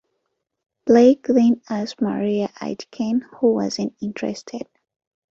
Blake 0.87 1.27
then 1.27 1.61
asked 1.69 2.01
Maria 2.01 2.51
Aitken, 2.59 3.21
who 3.35 3.53
wasn't 3.53 3.93
interested. 4.01 4.67